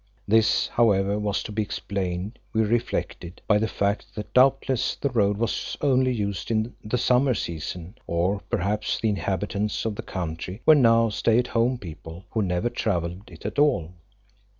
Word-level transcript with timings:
This, 0.27 0.67
however, 0.69 1.19
was 1.19 1.43
to 1.43 1.51
be 1.51 1.61
explained, 1.61 2.39
we 2.53 2.63
reflected, 2.63 3.39
by 3.47 3.59
the 3.59 3.67
fact 3.67 4.15
that 4.15 4.33
doubtless 4.33 4.95
the 4.95 5.11
road 5.11 5.37
was 5.37 5.77
only 5.79 6.11
used 6.11 6.49
in 6.49 6.73
the 6.83 6.97
summer 6.97 7.35
season. 7.35 7.93
Or 8.07 8.41
perhaps 8.49 8.99
the 8.99 9.09
inhabitants 9.09 9.85
of 9.85 9.93
the 9.95 10.01
country 10.01 10.59
were 10.65 10.73
now 10.73 11.09
stay 11.09 11.37
at 11.37 11.45
home 11.45 11.77
people 11.77 12.25
who 12.31 12.41
never 12.41 12.71
travelled 12.71 13.29
it 13.29 13.45
at 13.45 13.59
all. 13.59 13.93